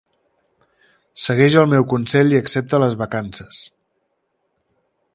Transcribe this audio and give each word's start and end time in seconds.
Segueix 1.25 1.57
el 1.63 1.69
meu 1.75 1.85
consell 1.93 2.33
i 2.37 2.41
accepta 2.45 2.83
les 2.87 2.99
vacances. 3.05 3.63